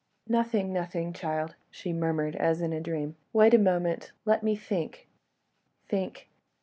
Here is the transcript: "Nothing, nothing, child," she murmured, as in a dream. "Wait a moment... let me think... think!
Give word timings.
"Nothing, 0.27 0.73
nothing, 0.73 1.13
child," 1.13 1.53
she 1.69 1.93
murmured, 1.93 2.35
as 2.35 2.59
in 2.59 2.73
a 2.73 2.81
dream. 2.81 3.17
"Wait 3.33 3.53
a 3.53 3.59
moment... 3.59 4.11
let 4.25 4.41
me 4.41 4.55
think... 4.55 5.07
think! 5.87 6.27